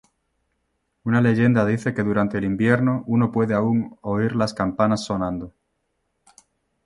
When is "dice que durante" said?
1.63-2.39